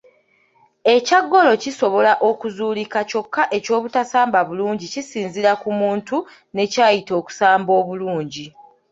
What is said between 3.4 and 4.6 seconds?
eky’obutasamba